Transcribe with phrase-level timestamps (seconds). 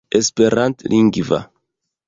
[0.17, 1.39] esperantlingva